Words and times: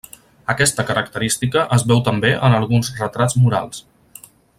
Aquesta 0.51 0.85
característica 0.91 1.65
es 1.77 1.85
veu 1.91 2.01
també 2.07 2.31
en 2.49 2.57
alguns 2.61 2.91
retrats 3.03 3.37
murals. 3.45 3.85